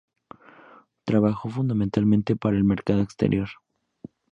Trabajó 1.05 1.49
fundamentalmente 1.51 2.35
para 2.35 2.57
el 2.57 2.63
mercado 2.63 3.01
exterior. 3.03 3.49